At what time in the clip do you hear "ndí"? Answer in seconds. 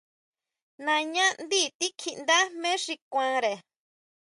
1.43-1.61